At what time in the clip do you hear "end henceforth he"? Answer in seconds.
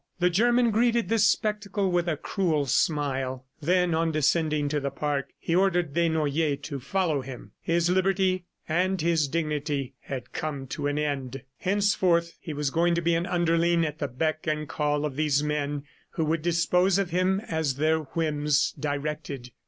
10.97-12.51